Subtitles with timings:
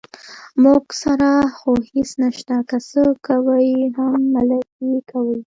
[0.63, 5.39] موږ سره خو هېڅ نشته، که څه کوي هم ملک یې کوي.